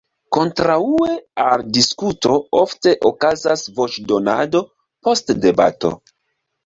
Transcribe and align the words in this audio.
Kontraŭe 0.35 1.17
al 1.43 1.65
diskuto 1.75 2.39
ofte 2.61 2.95
okazas 3.11 3.67
voĉdonado 3.79 4.63
post 5.09 5.31
debato. 5.45 5.93